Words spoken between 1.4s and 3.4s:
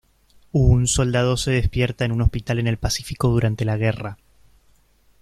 despierta en un hospital en el Pacífico